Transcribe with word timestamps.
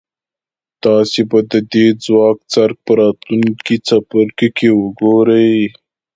تاسې 0.83 1.21
به 1.29 1.39
د 1.51 1.53
دې 1.71 1.87
ځواک 2.05 2.37
څرک 2.53 2.77
په 2.85 2.93
راتلونکي 3.01 3.75
څپرکي 3.87 4.49
کې 4.57 4.69
وګورئ. 4.81 5.55